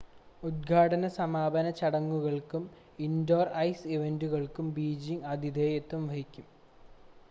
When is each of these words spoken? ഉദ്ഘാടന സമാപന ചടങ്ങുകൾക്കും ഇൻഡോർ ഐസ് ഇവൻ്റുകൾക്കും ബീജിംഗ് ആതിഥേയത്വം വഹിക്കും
ഉദ്ഘാടന 0.43 1.07
സമാപന 1.17 1.65
ചടങ്ങുകൾക്കും 1.79 2.63
ഇൻഡോർ 2.99 3.45
ഐസ് 3.59 3.87
ഇവൻ്റുകൾക്കും 3.89 4.67
ബീജിംഗ് 4.73 5.27
ആതിഥേയത്വം 5.27 6.05
വഹിക്കും 6.07 6.47